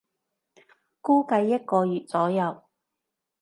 [1.01, 2.63] 估計一個月左右